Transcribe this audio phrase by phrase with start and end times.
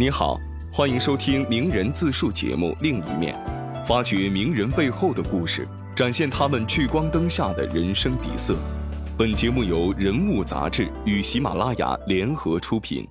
[0.00, 0.40] 你好，
[0.72, 3.36] 欢迎收听名人自述节目《另一面》，
[3.86, 8.56] 发掘名人背后的故事，展现他们聚光灯下的人生底色。
[9.18, 13.06] 本节目由人物杂志与喜马拉雅联合出品。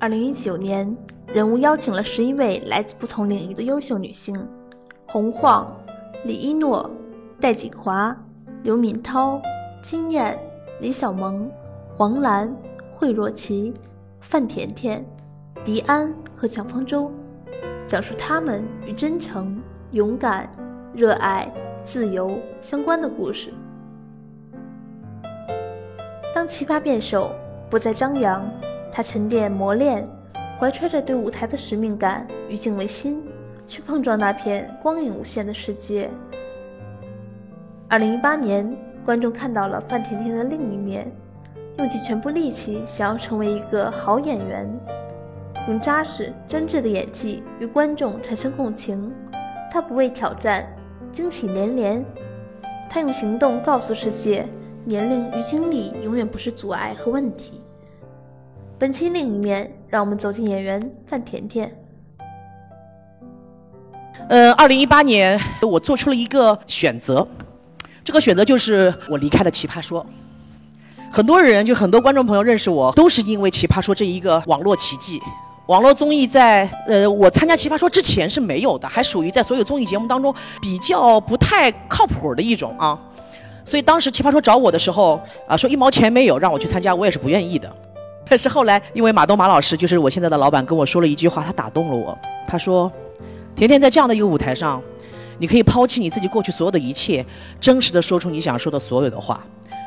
[0.00, 0.96] 二零一九年，
[1.26, 4.34] 人物邀请了十一位来自不同领域的优秀女性：
[5.06, 5.70] 洪晃、
[6.24, 6.90] 李一诺、
[7.38, 8.16] 戴锦华、
[8.62, 9.38] 刘敏涛、
[9.82, 10.34] 金燕、
[10.80, 11.46] 李小萌、
[11.94, 12.50] 黄澜、
[12.96, 13.74] 惠若琪。
[14.24, 15.04] 范甜甜、
[15.62, 17.12] 迪安和蒋方舟，
[17.86, 20.50] 讲述他们与真诚、勇敢、
[20.94, 21.48] 热爱、
[21.84, 23.52] 自由相关的故事。
[26.34, 27.32] 当奇葩辩手
[27.70, 28.50] 不再张扬，
[28.90, 30.08] 他沉淀磨练，
[30.58, 33.22] 怀揣着对舞台的使命感与敬畏心，
[33.68, 36.10] 去碰撞那片光影无限的世界。
[37.88, 41.12] 二零一八年，观众看到了范甜甜的另一面。
[41.78, 44.68] 用尽全部力气，想要成为一个好演员，
[45.68, 49.12] 用扎实真挚的演技与观众产生共情。
[49.72, 50.64] 他不畏挑战，
[51.10, 52.04] 惊喜连连。
[52.88, 54.46] 他用行动告诉世界，
[54.84, 57.60] 年龄与经历永远不是阻碍和问题。
[58.78, 61.76] 本期另一面，让我们走进演员范甜甜。
[64.28, 67.26] 嗯，二零一八年，我做出了一个选择，
[68.04, 70.04] 这个选择就是我离开了《奇葩说》。
[71.14, 75.22] 很多人就很多观众朋友认识我，都是因为《奇葩说》这一个网络奇迹。
[75.66, 82.98] 网络综艺在呃我参加《奇葩说》之前是没有的，还属于在所有综艺节目当中比较不太靠谱的一种啊。
[83.64, 87.72] 所以当时《奇葩说》找我的时候啊，说一毛钱没有让我去参加，我也是不愿意的。
[88.28, 92.18] 但是后来因为马东马老师就是我现在的老板跟我说了一句话，他打动了我。
[92.44, 92.90] 他说
[93.54, 94.82] ：“甜甜在这样的一个舞台上，
[95.38, 97.24] 你可以抛弃你自己过去所有的一切，
[97.60, 99.44] 真实的说出你想说的所有的话。”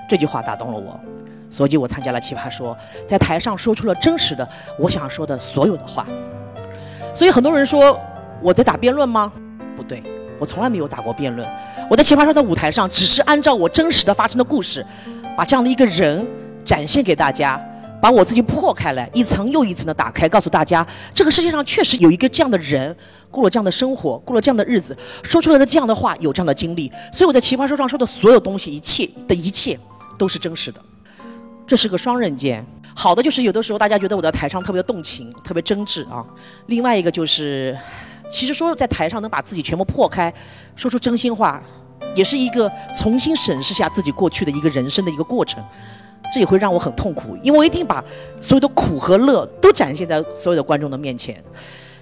[0.09, 0.99] 这句话打动了我。
[1.49, 2.75] 所以，我参加了《奇葩说》，
[3.07, 6.05] 在台上说出了真实的我想说的所有的话。
[7.13, 7.97] 所以，很多人说
[8.41, 9.31] 我在打辩论吗？
[9.75, 10.03] 不对，
[10.39, 11.47] 我从来没有打过辩论。
[11.89, 14.85] 我在《奇葩说》的舞台上，只是按照我真实的发生的故事，
[15.37, 16.25] 把这样的一个人
[16.65, 17.57] 展现给大家，
[18.01, 22.95] 把我自己破开来，一层又一层的打开，告诉大家，这个世界上确实有一个这样的人，
[23.31, 26.91] 过了这样的生活，过了这样的日子，说出来的这样的话，有这样的经历。
[27.11, 29.79] 所以，我在《奇葩说》上说的所有东西，一切的一切，
[30.17, 30.79] 都是真实的。
[31.65, 32.65] 这是个双刃剑，
[32.95, 36.25] 好的就是有的时候大家觉得我在台上特别动情，特别真挚啊。
[36.67, 37.77] 另外一个就是，
[38.29, 40.33] 其实说在台上能把自己全部破开，
[40.75, 41.61] 说出真心话，
[42.15, 45.61] 也是一个重新审视下自己过去的一个人生的一个过程。
[46.33, 48.03] 这也会让我很痛苦，因为我一定把
[48.41, 51.41] 所有的苦和乐都展现在所有的观众的面前。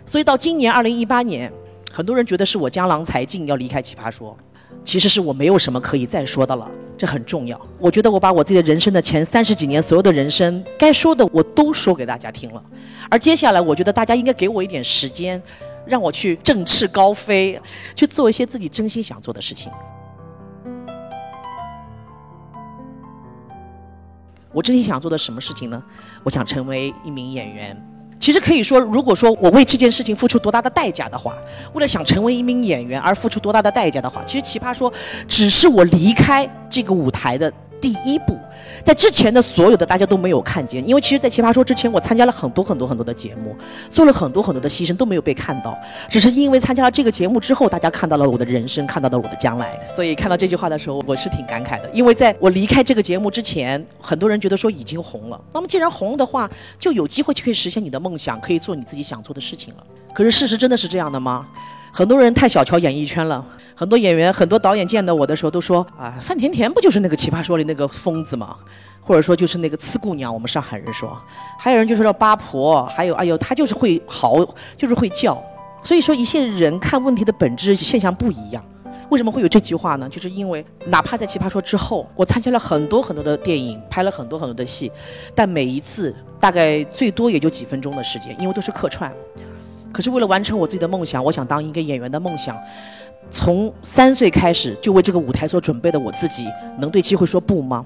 [0.06, 1.52] 所以到今年二零一八年，
[1.92, 4.36] 很多人觉得是我江郎才尽要离开奇葩说。
[4.84, 7.60] 其实是我没有什么可以再说的了，这很重要。
[7.80, 12.62] 我觉得我把我自己的人生的前三十几年所有的人生该说的我都说给大家听了，
[13.10, 15.42] 而接下来我觉得大家应该给我一点时间，
[15.88, 17.60] 让我去振翅高飞，
[17.96, 19.72] 去做一些自己真心想做的事情。
[24.56, 25.84] 我真心想做的什么事情呢？
[26.24, 27.76] 我想成为一名演员。
[28.18, 31.38] 其实可以说，如果说我为这件事情付出多大的代价的话，
[31.74, 34.92] 为了想成为一名演员而付出多大的代价的话，其实奇葩说
[35.28, 37.52] 只是我离开这个舞台的
[37.86, 38.36] 第一步。
[38.84, 43.56] 在之前的所有的大家都没有看见，因为其实，在奇葩说之前，我参加了很多很多很多的节目，
[43.90, 45.78] 做了很多很多的牺牲都没有被看到，
[46.10, 51.90] 只是因为参加了这个节目之后，大家看到了我的人生，看到了我的将来，所以看到这句话的时候，我是挺感慨的。
[51.94, 59.84] 因为在我离开这个节目之前，很多人觉得说已经红了，那么既然红了的话，就有机会就可以实现你的梦想，可以做你自己想做的事情了。
[60.14, 61.46] 可是事实真的是这样的吗？
[61.96, 63.42] 很多人太小瞧演艺圈了，
[63.74, 68.54] 很多演员、很多导演见到我的时候都说：“啊，范甜甜不就是那个奇葩说里那个疯子吗？
[69.00, 71.18] 或者说就是那个刺姑娘。”我们上海人说，
[71.58, 74.46] 还有人就说叫八婆，还有哎呦，她就是会嚎，
[74.76, 75.42] 就是会叫。
[75.86, 78.62] 所以说，一些人看问题的本质现象不一样。
[79.08, 80.10] 为什么会有这句话呢？
[80.10, 84.92] 就是因为哪怕在奇葩说之后，我参加了很多很多的电影，拍了很多很多的戏，
[85.34, 89.10] 但每一次大概最多也就几分钟的时间，因为都是客串。
[89.96, 92.54] 可是为了完成我自己的梦想，我想当一个演员的梦想，
[93.32, 96.46] 从三岁开始就为这个舞台所准备的我自己，
[96.80, 97.86] 能对机会说不吗？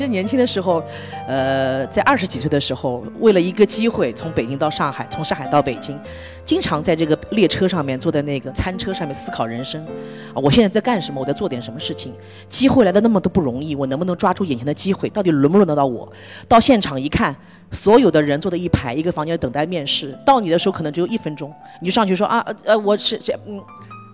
[0.00, 0.82] 其实年轻的时候，
[1.28, 6.00] 呃，在二十几岁的时候，为了一个机会从北京到上海，从上海到北京，
[6.42, 9.84] 经常在这个列车上面坐在那个餐车上面思考人生。
[10.32, 11.20] 啊，我现在在干什么？
[11.20, 12.14] 我在做点什么事情？
[12.48, 15.10] 机会来的那么的不容易，我能不能抓住眼前的机会？
[15.10, 16.10] 到底轮不轮得到我？
[16.48, 17.36] 到现场一看，
[17.70, 20.18] 所有的人坐在一排，一个房间等待面试。
[20.24, 23.60] 到你的时候可能只有一分钟，你就上去说啊，呃，我是，嗯，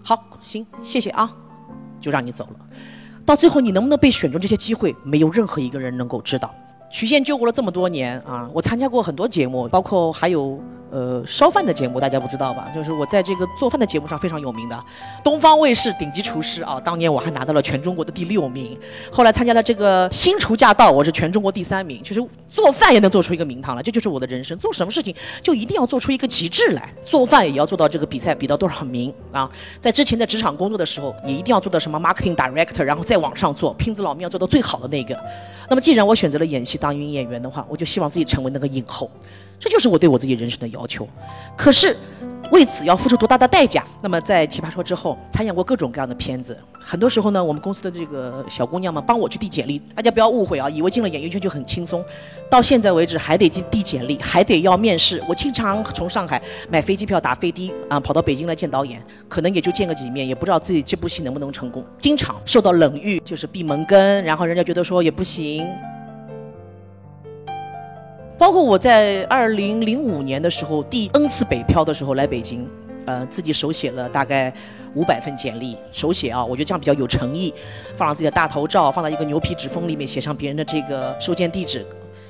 [0.02, 1.32] 好，行，谢谢啊，
[2.00, 2.66] 就让你走了。
[3.26, 6.54] 到最后你能不能被选中，这些机会没有任何一个人能够知道。
[6.90, 10.60] 曲线救国了这么多年啊，我参加过很多节目，包括还有。
[10.88, 12.70] 呃，烧饭的节目大家不知道吧？
[12.72, 14.84] 就是我在这个做饭的节目上非常有名的，
[15.22, 16.80] 东方卫视顶级厨师啊。
[16.80, 18.78] 当年我还拿到了全中国的第六名。
[19.10, 22.00] 后来参加了这个新厨驾到，我是全中国第三名。
[22.04, 24.56] 就是做饭也能做出一个名堂来，这就是我的人生。
[24.58, 25.12] 做什么事情
[25.42, 29.50] 就一定要做出一个极致来，做饭也要做到这个比赛比到多少名啊？
[29.80, 35.18] 在之前在职场工作的时候，也一定要做到什么 marketing director，然后再往上做，拼死老命要做到最好的那个。
[35.68, 39.10] 那么既然我选择了演戏当一名演员的话，我就希望自己成为那个影后。
[39.58, 41.08] 这就是我对我自己人生的要求，
[41.56, 41.96] 可是
[42.50, 43.84] 为此要付出多大的代价？
[44.00, 46.56] 那么在《奇葩说》之后，参演过各种各样的片子。
[46.78, 52.04] 很多时候呢，我们公司的这个小姑娘们帮我去递简历，大家不要误会啊，以为进了演艺圈就很轻松。
[52.48, 55.20] 到现在为止还得进递简历，还得要面试。
[55.28, 56.40] 我经常从上海
[56.70, 61.84] 买飞机票打飞的啊，跑到北京来见导演，可能也就见个几面，也不知道自己这部戏能不能成功。
[61.98, 65.66] 经常受到冷遇，就是闭门羹，然后人家觉得说也不行。
[68.38, 72.68] 包括我在二零零五年的时候第 N 次北漂的时候来北京，
[73.06, 74.52] 呃，自己手写了大概
[74.94, 77.52] 五百份简历，手写啊，我觉得这样比较有诚意，
[77.96, 81.84] 放上自己的大头照，放到一个牛皮纸封里面，写上别人的这个收件地址，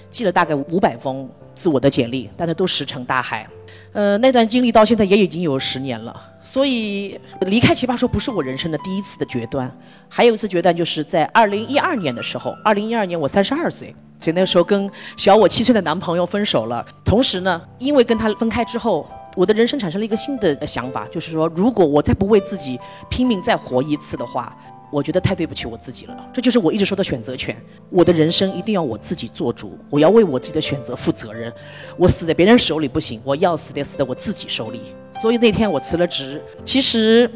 [0.08, 3.44] 寄了大概五百封自我的简历，但是都石沉大海。
[3.92, 9.76] 呃，那段经历到现在也已经有十年了，所以离开奇葩说不是我人生的第一次的决断，
[10.08, 13.92] 还有一次决断就是在二零一二年的时候，二零一二年我三十二岁。
[14.20, 22.80] 所以那个时候跟小我七岁的男朋友分手了，同时呢，因为跟他分开之后，我的人生产生了一个新的想法，就是说，如果我再不为自己
[23.10, 24.56] 拼命再活一次的话，
[24.90, 26.16] 我觉得太对不起我自己了。
[26.32, 27.56] 这就是我一直说的选择权，
[27.90, 31.52] 我的人生一定要我自己做主，我要为我自己的选择负责任。
[31.96, 34.80] 我死在别人手里不行，我要死得死在我自己手里。
[35.20, 37.30] 所以那天我辞了职，其实。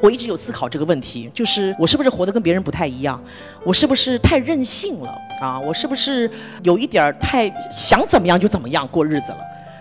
[0.00, 3.22] 我一直有思考这个问题，就是我是不是活得跟别人不太一样？
[3.64, 5.60] 我是不是太任性了啊？
[5.60, 6.30] 我是不是
[6.62, 9.38] 有一点儿太想怎么样就怎么样过日子了？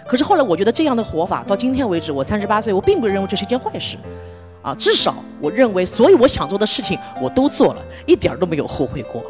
[0.08, 3.96] 可是后来我觉得这样的活法到今天为止，我三十八岁，我并不认为这是一件坏事，
[4.62, 9.24] 啊，至少我认为所有我想做的事情我都做了，一点儿都没有后悔过。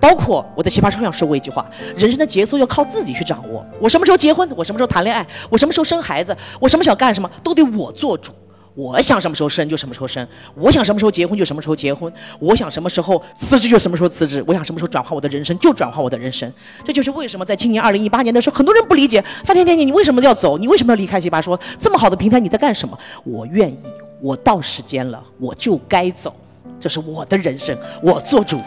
[0.00, 3.62] 包括我在奇葩说上说过一句话：人生的节奏要靠自己去掌握。
[3.78, 4.48] 我什么时候结婚？
[4.56, 5.26] 我什么时候谈恋爱？
[5.50, 6.34] 我什么时候生孩子？
[6.58, 7.30] 我什么时候干什么？
[7.42, 8.32] 都得我做主。
[8.80, 16.50] 我想什么时候生就什么时候生，我想什么时候结婚就什么时候结婚，我想什么时候辞职就什么时候辞职，我想什么时候转换我的人生就转换我的人生。
[16.82, 20.56] 这就是为什么在今年二零一八年的时候，很多人不理解范甜甜你你为什么要走？
[20.56, 21.60] 你为什么要离开奇葩说？
[21.78, 22.98] 这么好的平台你在干什么？
[23.24, 23.84] 我愿意，
[24.22, 26.34] 我到时间了我就该走，
[26.80, 28.58] 这是我的人生，我做主。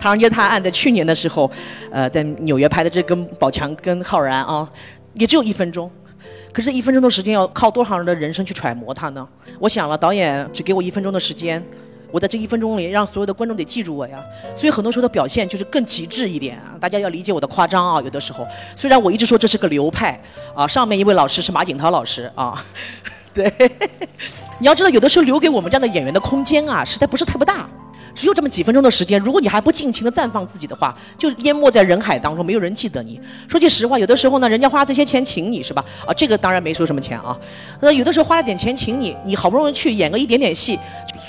[0.00, 1.50] 唐人街探案在去年的时候，
[1.90, 4.68] 呃，在纽约拍的这跟宝强跟浩然啊。
[5.14, 5.90] 也只有一分钟，
[6.52, 9.26] 可是一分钟的时间要靠多少人的人生去揣摩它呢？
[9.58, 11.64] 我想了，导演只给我一分钟的时间，
[12.10, 14.22] 我在这一分钟里让所有的观众得记住我呀。
[14.56, 18.02] 所以很多时候的表现就是更极致一点啊，大家要理解我的夸张啊。
[18.02, 18.46] 有的时候，
[18.76, 20.20] 虽然我一直说这是个流派
[20.54, 22.64] 啊，上面一位老师是马景涛老师啊，
[23.32, 23.52] 对，
[24.58, 27.68] 你要知道，有的时候留给我们这样的演员的空间啊，实在不是太不大。
[28.14, 33.20] 只有这么几分钟的时间，如果你还不尽情的绽放自己的话，就淹没在人海当中，没有人记得你。
[33.48, 35.84] 说句实话，有的时候呢，人家花这些钱请你是吧？
[36.06, 37.36] 啊，这个当然没收什么钱啊。
[37.80, 40.78] 那有的时候花了点钱请你，你好不容易去演个一点点戏，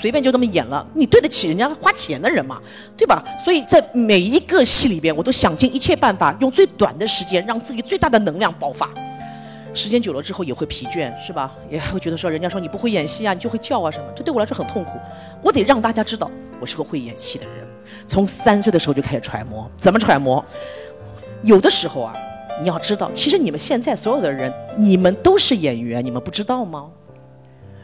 [0.00, 2.60] 随便就这么演了，你对得起人家花钱的人吗？
[2.96, 3.22] 对吧？
[3.44, 8.88] 所以在每一个戏里边，我都想尽一切办法，用最短的时间，让自己最大的能量爆发。
[9.76, 11.52] 时间久了之后也会疲倦，是吧？
[11.68, 14.98] 也会觉得说，人家说你不会演戏啊，你就会叫啊什么，这对我来说很痛苦。
[15.42, 17.66] 我得让大家知道，我是个会演戏的人。
[18.06, 20.42] 从三岁的时候就开始揣摩，怎么揣摩？
[21.42, 22.14] 有的时候啊，
[22.62, 26.88] 你要知道，其实你们现在所有的人，你们都是演员，你们不知道吗？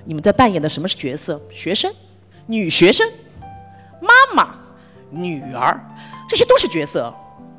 [0.05, 1.39] 你们在扮演的什么是角色？
[1.51, 1.93] 学生、
[2.47, 3.07] 女学生、
[4.01, 4.55] 妈妈、
[5.11, 5.79] 女儿，
[6.27, 7.15] 这些都是角色。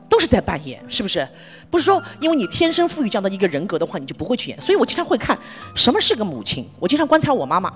[0.10, 1.28] 都是在扮演，是不是？
[1.70, 4.62] 不是说因为你天生赋予这样的一个人格的话，你就不会去演。
[4.62, 5.38] 所以我经常会看
[5.76, 7.74] 什么是个母亲，我经常观察我妈妈。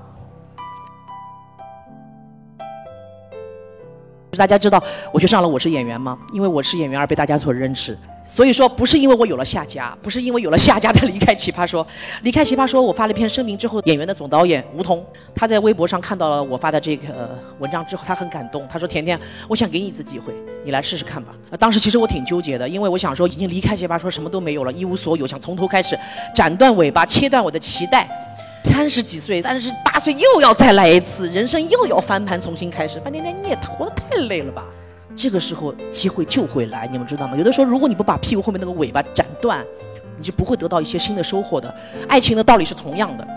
[4.32, 6.18] 大家知道我去上了《我是演员》吗？
[6.34, 7.98] 因为我是演员而被大家所认识。
[8.26, 11.84] 所以说，不是因为我有了下家，不是因为有了下家才离开《奇葩说》。
[12.24, 15.02] 离开《奇葩说》，我发了一篇声明之后，演员的总导演吴彤，
[15.34, 18.68] 他在微博上看到了我发的这个文章之后，他很感动。
[18.68, 19.18] 他说：“甜甜，
[19.48, 20.34] 我想给你一次机会，
[20.66, 25.98] 你来试试看吧。”当时其实我挺纠结的，因为我想说，已经离开《奇葩说》，什么都没有了，一无所有，想从头开始，
[26.36, 28.10] 斩断尾巴，切断我的脐带。
[28.78, 33.00] 三十几岁，三十八岁又要再来一次，人生又要翻盘重新开始。
[33.00, 34.66] 范甜甜，你也活得太累了吧？
[35.16, 37.36] 这个时候机会就会来，你们知道吗？
[37.36, 39.66] 有的时候，如果你不把屁股后面那个尾巴斩断，
[40.20, 41.74] 你就不会得到一些新的收获的。
[42.08, 43.28] 爱情的道理是同样的。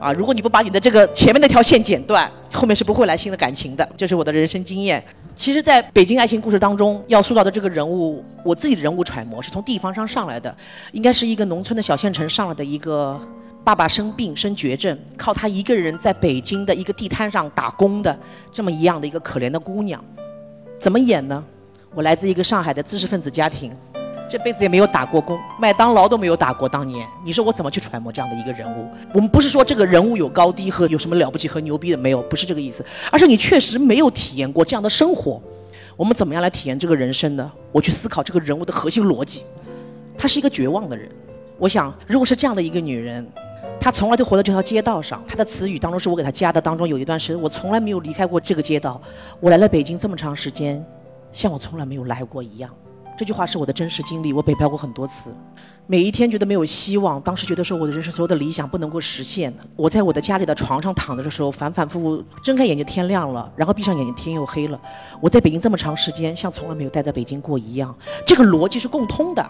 [0.00, 3.86] 啊，如果你不把你的这个前面那条线剪断，后面是不会来新的感情的。
[3.98, 5.04] 这是我的人生经验。
[5.34, 10.56] 其实，在北京爱情故事当中，要塑造的这个人物，我自己的人物揣摩是从地方上上来的，
[10.92, 13.20] 应该是一个农村的小县城上来的一个
[13.66, 18.16] 爸爸生病生绝症，靠他一个人在北京的一个地摊上打工的
[18.52, 20.00] 这么一样的一个可怜的姑娘。
[20.78, 21.44] 怎么演呢？
[21.92, 23.72] 我来自一个上海的知识分子家庭。
[24.30, 26.68] 这辈子也没有打过工，麦当劳都没有打过。
[26.68, 28.88] 当年，你说我怎么去揣摩这样的一个人物？
[29.12, 35.42] 我们不是说这个人物有高低和有什么了不起和牛逼的没有，不是这个意思，而是你确实没有体验过这样的生活。
[35.96, 37.50] 我们怎么样来体验这个人生呢？
[37.72, 39.42] 我去思考这个人物的核心逻辑。
[40.16, 41.10] 她是一个绝望的人。
[41.58, 43.26] 我想，如果是这样的一个女人，
[43.86, 45.22] 他从来就活在这条街道上。
[45.28, 49.00] 他的词语当中是我给他加的，当中有一段是我从来没有离开过这个街道。
[49.38, 50.84] 我来了北京这么长时间，
[51.32, 52.68] 像我从来没有来过一样。
[53.16, 55.32] 这句话是我的真实经历，我北漂过很多次，
[55.86, 59.54] 每一天觉得没有希望，当时觉得说我的人生所有的理想不能够实现。
[59.76, 64.80] 我在我的家里的床上躺着的时候，反反复复睁开眼睛天亮了，然后闭上眼睛天又黑了。
[65.20, 67.94] 我在北京这么长时间，像从来没有待在北京过一样。
[68.26, 69.48] 这个逻辑是共通的，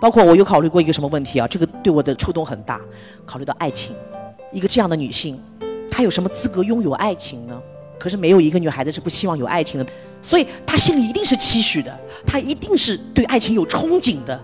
[0.00, 1.46] 包括我有考虑过一个什么问题啊？
[1.48, 2.80] 这个对我的触动很大，
[3.26, 3.94] 考虑到爱情，
[4.52, 5.40] 一个这样的女性，
[5.90, 7.60] 她有什么资格拥有爱情呢？
[7.98, 9.86] 可是没有一个女孩子是不希望有爱情的，
[10.22, 14.40] 所以她心里一定是期许的，她一定是对爱情有憧憬的。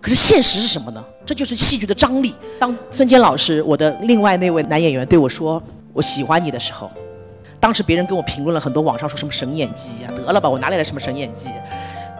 [0.00, 1.02] 可是现实是什么呢？
[1.24, 2.34] 这就是戏剧的张力。
[2.58, 5.60] 当孙坚老师，我的另外那位男演员对我说
[5.92, 6.90] “我喜欢你”的时候，
[7.58, 11.48] 当时别人跟我评论了很多，网上说什么神演技呀，得了吧，我哪里来什么神演技？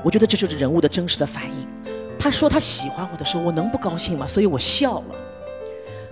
[0.02, 1.78] 我觉得这就是人物的真实的反应。
[2.29, 4.27] 他说他喜欢我的时候，我能不高兴吗？
[4.27, 5.15] 所以我笑了。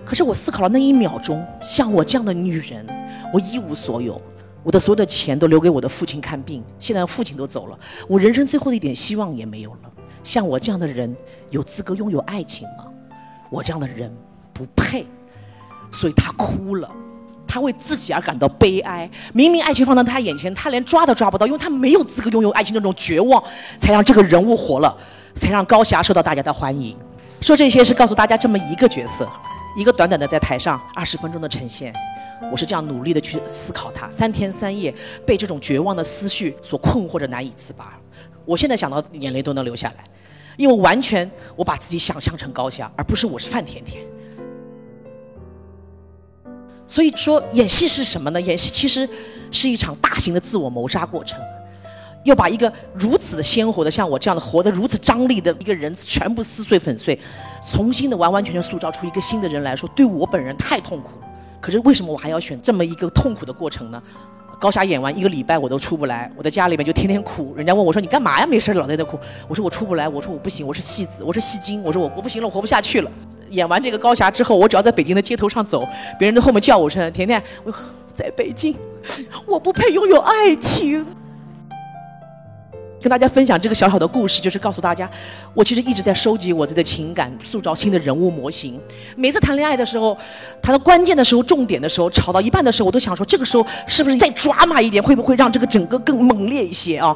[0.03, 2.83] 可是我思考了那一秒钟，像我这样的女人，
[3.31, 4.19] 我一无所有。
[4.63, 9.91] 我的所有的钱都留给我的父亲看病，现在父亲都走了，我人生最后的一点希望也没有了。
[10.23, 11.15] 像我这样的人，
[11.51, 12.85] 有资格拥有爱情吗？
[13.51, 14.11] 我这样的人
[14.51, 15.05] 不配。
[15.91, 16.89] 所以他哭了，
[17.47, 19.07] 他为自己而感到悲哀。
[19.33, 23.41] 明明爱情放在他眼前，他连抓都抓不到，因为他没有资格拥有爱情那种绝望，
[23.79, 24.97] 才让这个人物活了，
[25.37, 26.97] 才让高霞受到大家的欢迎。
[27.39, 29.29] 说这些是告诉大家这么一个角色，
[29.77, 31.93] 一个短短的在台上二十分钟的呈现。
[32.51, 34.93] 我是这样努力的去思考它，三天三夜
[35.25, 37.97] 被这种绝望的思绪所困惑着，难以自拔。
[38.45, 40.03] 我现在想到眼泪都能流下来，
[40.55, 44.03] 因为完全我把自己想象成高霞，而不是我是范甜甜。
[46.87, 48.39] 所以说，演戏是什么呢？
[48.39, 49.07] 演戏其实
[49.51, 51.39] 是一场大型的自我谋杀过程，
[52.27, 57.19] 要把一个如此的鲜活的像我这样的活得如此张力的一个人全部撕碎粉碎，
[57.65, 61.11] 重新的完完全全塑造出一个新的人来说，对我本人太痛苦。
[61.59, 64.01] 可是为什么我还要选这么一个痛苦的过程呢？
[64.59, 67.53] 高霞演完一个礼拜我都出不来，我在家里面就天天哭。
[67.55, 68.45] 人家问我说：“你干嘛呀？
[68.47, 69.17] 没事老在那哭。”
[69.47, 73.11] 我说：“我出不来。”我说：“我不行，我是戏子，我是戏精。”我说：“我我不行了，我活不下去了。”
[73.51, 77.71] 演完这个高霞之后，我只要在北京的街头上走，别人在后面叫我声“甜甜”，我
[78.13, 78.75] 在北京，
[79.45, 81.05] 我不配拥有爱情。
[83.01, 85.09] 跟大家分享这个小小的故事，就是告诉大家，
[85.53, 88.79] 我其实一直在收集我自己的情感，塑造新的人物模型。
[89.15, 90.17] 每次谈恋爱的时候，
[90.61, 97.15] 谈到关键的时候、重点的时候，吵到一半的时候，我都想说，这个时候是不是再抓马一点，会不会让这个整个更猛烈一些啊？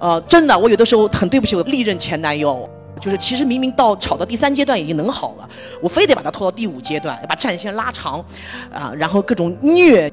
[0.00, 2.68] 呃，真的，我有的时候很对不起我历任前男友，
[3.00, 5.48] 就是其实明明到吵到第三阶段已经能好了，
[5.80, 8.24] 我非得把他拖到第五阶段，把战线拉长，
[8.72, 10.12] 啊，然后各种虐。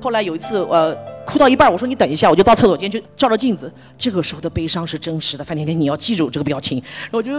[0.00, 1.09] 后来有一次，呃。
[1.30, 3.72] 哭到一半，我说你等一下，我就到厕所间去照照镜子。
[3.96, 6.82] 这个时候的悲伤是真实的，范甜甜，你要记住这个表情。
[7.12, 7.30] 我就，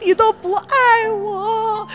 [0.00, 1.86] 你都不爱我，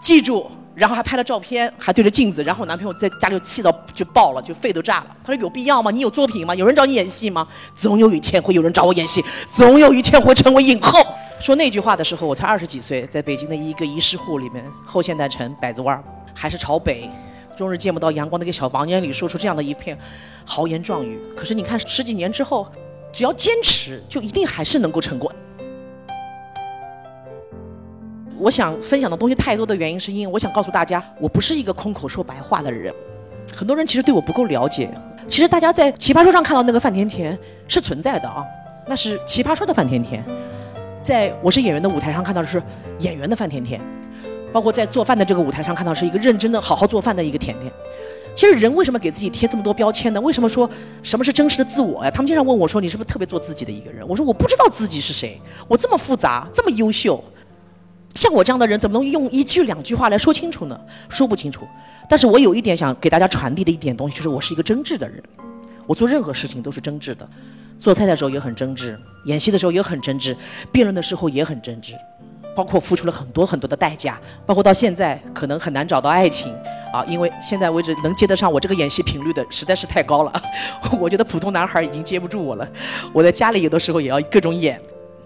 [0.00, 0.50] 记住。
[0.74, 2.42] 然后还拍了照片，还对着镜子。
[2.44, 5.06] 然后我男朋友在家里气到就爆了，就肺都炸了。
[5.24, 5.90] 他说有必要吗？
[5.90, 6.54] 你有作品吗？
[6.54, 7.46] 有人找你演戏吗？
[7.74, 11.00] 总有一天会有人找我演戏，总有一天会成为影后。
[11.40, 16.00] 说那句话的时候，我才二十几岁，在北京的一个一室户里面，后现代城百子湾，
[16.32, 17.10] 还是朝北。
[17.58, 19.98] 终日见不到阳光的一个小房间里，说出这样的一片
[20.44, 21.18] 豪言壮语。
[21.36, 22.64] 可是你看，十几年之后，
[23.12, 25.28] 只要坚持，就一定还是能够成功。
[28.38, 32.94] 我想分享的东西太多的原因，是因为我想告诉大家，我不是一个空口说白话的人。
[33.52, 34.88] 很多人其实对我不够了解。
[35.26, 37.36] 其实大家在《奇葩说》上看到那个范甜甜
[37.66, 38.46] 是存在的啊，
[38.86, 40.24] 那是《奇葩说》的范甜甜。
[41.02, 42.62] 在我是演员的舞台上看到的是
[43.00, 43.80] 演员的范甜甜。
[44.52, 47.72] 包括在做饭的这个舞台上看到是一个认真的好好做饭的一个甜甜。
[48.34, 50.20] 其实人为什么给自己贴这么多标签呢？
[50.20, 50.68] 为什么说
[51.02, 52.10] 什么是真实的自我呀？
[52.10, 57.22] 他们经常问我说：“你是不是特别做自己的一个人？”我说：“我不知道自己是谁，我这么复杂，这么优秀，
[58.14, 60.80] 像我这样的人怎么能用一句两句话来说清楚呢？
[61.08, 61.66] 说不清楚。
[62.08, 65.20] 但是我有一点想给大家传递的一点东西，就是我是一个真挚的人，
[65.84, 67.28] 我做任何事情都是真挚的，
[67.76, 70.36] 做菜的时候也很真挚，演戏的时候也很真挚，
[70.70, 71.94] 辩论的时候也很真挚。”
[72.58, 76.52] 包括付出了很多很多的代价，包括到现在可能很难找到爱情
[76.92, 80.42] 啊，因为现在为止能接得上我这个演戏频率的实在是太高了，
[80.98, 82.68] 我觉得普通男孩已经接不住我了，
[83.12, 84.80] 我在家里有的时候也要各种演。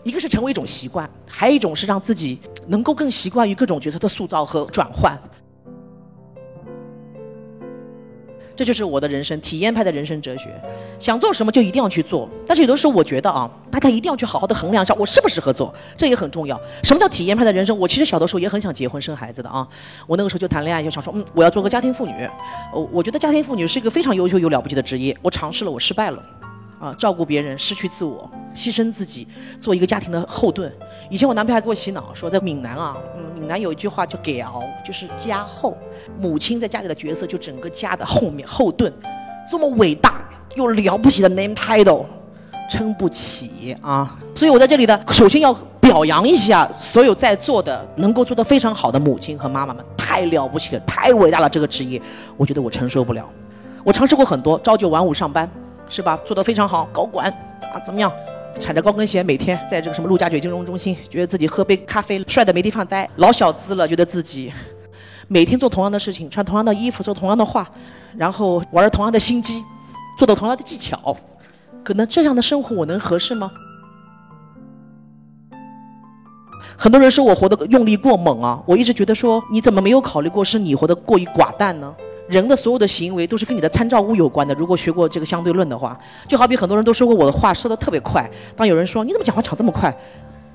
[0.05, 5.19] 一个是成为一种习惯，还有一种是让自己能够更习惯于各种角色的塑造和转换。
[8.55, 10.49] 这就是我的人生体验派的人生哲学，
[10.99, 12.29] 想做什么就一定要去做。
[12.47, 16.61] 但是有的时候我觉得啊，大家一定要去好好的衡量一下我适不适合做，这也很重要。
[16.83, 17.77] 什么叫体验派的人生？
[17.79, 19.67] 我其实小的时候也很想结婚生孩子的啊，
[20.07, 22.13] 我那个时候就谈恋爱就想说，嗯，我要做个家庭妇女。
[22.73, 25.17] 我我觉得家庭妇女是一个非常优秀又了不起的职业。
[25.23, 26.23] 我尝试了，我失败了。
[26.83, 29.25] 啊，照顾别人，失去自我，牺牲自己，
[29.61, 30.71] 做一个家庭的后盾。
[31.09, 35.77] 以前我男朋友还给我洗脑，说在闽南啊，嗯，闽南有一句话叫“给熬”，就是家后，
[36.19, 38.93] 母亲在家里的角色就整个家的后面后盾。
[39.49, 42.05] 这么伟大又了不起的 name title，
[42.69, 44.19] 撑不起啊！
[44.35, 51.49] 所以我在这里呢，首先要表扬一下所有在座的能够做得非常好的母亲和妈妈们，太了不起了，太伟大了！
[51.49, 52.03] 这个职业，
[52.37, 53.25] 我觉得我承受不了。
[53.85, 55.49] 我尝试过很多，朝九晚五上班。
[55.93, 56.19] 是吧？
[56.25, 57.29] 做得非常好，高管
[57.61, 58.11] 啊，怎么样？
[58.59, 64.51] 踩着高跟鞋，每天在这个什么陆家嘴金融中心，觉得自己喝杯咖啡帅的没地方待，老小资了，觉得自己
[65.29, 67.71] 每天做同样的事情，穿同样的衣服，说同样的话，
[68.17, 69.63] 然后玩同样的心机，
[70.19, 71.15] 做到同样的技巧，
[71.85, 73.51] 可能这样的生活我能合适吗？
[76.79, 81.95] 很多人说我活得用力过猛啊，我一直觉得说你怎么没有考虑过是你活得过于寡淡呢？
[82.29, 84.55] 人的所有的行为都是跟你的参照物有关的。
[84.55, 85.99] 如果学过这个相对论的话，
[86.29, 88.29] 就好比很多人都说过我的话说的特别快。
[88.57, 89.95] 当有人说你怎么讲话讲这么快，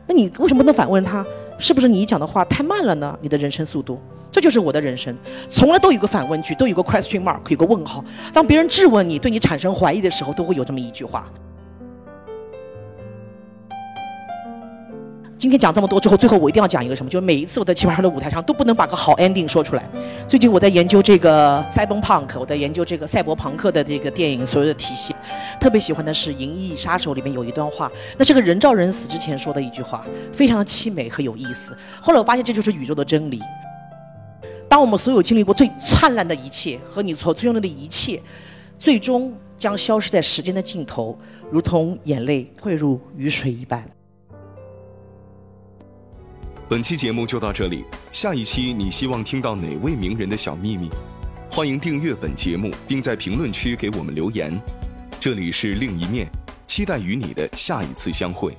[0.07, 1.25] 那你为什么不能反问他，
[1.59, 3.17] 是不是你讲的话太慢了呢？
[3.21, 3.99] 你的人生速度，
[4.31, 5.15] 这就是我的人生，
[5.49, 8.03] 从来都有个反问句，都有个 question mark，有个问号。
[8.33, 11.29] 当别人质问你，对你产生怀疑的时候，都会有这么一句话。
[15.37, 17.09] 今天讲这么多之后，最后我一定要讲一个什么？
[17.09, 19.87] 就是每一次我在奇葩说的舞台上都不能把个好 ending 说出来。
[20.27, 25.15] 最近我在研究这个 cyberpunk，我在研究这个赛博朋克的这个电影所有的体系。
[25.59, 31.77] 特别喜欢的是《银翼杀手》里面有一段话，那是个人造人死之前说的一句话，非常的凄美和有意思。
[32.01, 33.39] 后来我发现这就是宇宙的真理。
[34.67, 38.19] 当我们所有经历过最灿烂的一切和你所拥有的一切，
[38.79, 41.15] 最终将消失在时间的尽头，
[41.51, 43.87] 如同眼泪汇入雨水一般。
[46.69, 50.89] 本期节目就到这里，下一期你希望听到哪位名人的小秘密？
[51.49, 54.51] 欢迎订阅本节目，并在评论区给我们留言。
[55.17, 56.29] 这里是另一面，
[56.67, 58.53] 期待与你的下一次相会。